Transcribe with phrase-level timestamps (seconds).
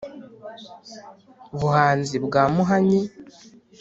[1.59, 3.01] buhanzi bwa muhanyi